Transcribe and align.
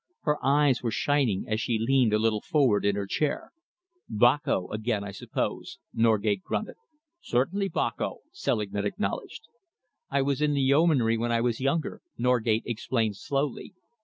Her 0.21 0.43
eyes 0.43 0.81
were 0.81 0.89
shining 0.89 1.45
as 1.47 1.61
she 1.61 1.77
leaned 1.77 2.11
a 2.11 2.17
little 2.17 2.41
forward 2.41 2.85
in 2.85 2.95
her 2.95 3.05
chair. 3.05 3.51
"Boko 4.09 4.67
again, 4.69 5.03
I 5.03 5.11
suppose," 5.11 5.77
Norgate 5.93 6.41
grunted. 6.41 6.77
"Certainly 7.21 7.69
Boko," 7.69 8.21
Selingman 8.31 8.83
acknowledged. 8.85 9.43
"I 10.09 10.23
was 10.23 10.41
in 10.41 10.55
the 10.55 10.61
Yeomanry 10.61 11.19
when 11.19 11.31
I 11.31 11.41
was 11.41 11.61
younger," 11.61 12.01
Norgate 12.17 12.63
explained 12.65 13.15
slowly. 13.17 13.75